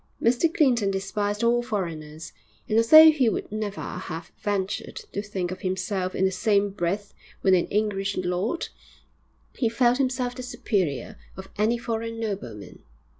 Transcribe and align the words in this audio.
Mr 0.19 0.51
Clinton 0.51 0.89
despised 0.89 1.43
all 1.43 1.61
foreigners, 1.61 2.33
and 2.67 2.75
although 2.75 3.11
he 3.11 3.29
would 3.29 3.51
never 3.51 3.79
have 3.81 4.31
ventured 4.41 4.95
to 5.11 5.21
think 5.21 5.51
of 5.51 5.61
himself 5.61 6.15
in 6.15 6.25
the 6.25 6.31
same 6.31 6.71
breath 6.71 7.13
with 7.43 7.53
an 7.53 7.67
English 7.67 8.17
lord, 8.17 8.69
he 9.53 9.69
felt 9.69 9.99
himself 9.99 10.33
the 10.33 10.41
superior 10.41 11.19
of 11.37 11.49
any 11.55 11.77
foreign 11.77 12.19
nobleman. 12.19 12.81